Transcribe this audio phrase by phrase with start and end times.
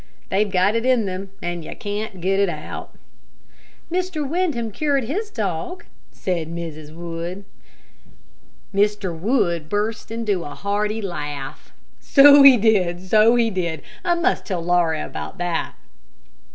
[0.29, 2.95] They've got it in them, and you can't get it out.
[3.91, 4.27] "Mr.
[4.27, 6.91] Windham cured his dog," said Mrs.
[6.91, 7.45] Wood.
[8.73, 9.15] Mr.
[9.15, 11.71] Wood burst into a hearty laugh.
[11.99, 13.83] "So he did, so he did.
[14.03, 15.75] I must tell Laura about that.